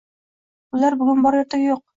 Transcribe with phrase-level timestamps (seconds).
[0.79, 1.85] Ular bugun bor, ertaga yo‘q.